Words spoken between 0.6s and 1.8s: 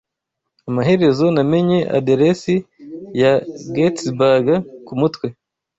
Amaherezo namenye